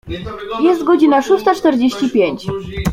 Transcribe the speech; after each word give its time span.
Jest 0.61 0.83
godzina 0.83 1.21
szósta 1.21 1.55
czterdzieści 1.55 2.09
pięć. 2.11 2.47